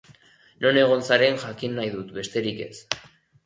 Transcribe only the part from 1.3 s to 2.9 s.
jakin nahi dut, besterik ez.